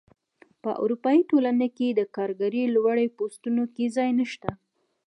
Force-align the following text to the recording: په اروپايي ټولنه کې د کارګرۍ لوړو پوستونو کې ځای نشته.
په 0.61 0.71
اروپايي 0.83 1.21
ټولنه 1.29 1.67
کې 1.77 1.87
د 1.93 2.01
کارګرۍ 2.15 2.63
لوړو 2.75 3.05
پوستونو 3.17 3.63
کې 3.75 3.85
ځای 3.95 4.09
نشته. 4.19 4.49